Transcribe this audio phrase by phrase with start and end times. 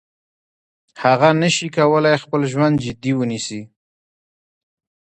[1.03, 3.61] هغه نشي کولای خپل ژوند جدي ونیسي.